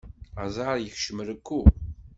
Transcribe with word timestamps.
Aẓar 0.43 0.75
yekcem 0.79 1.19
rekku. 1.27 1.61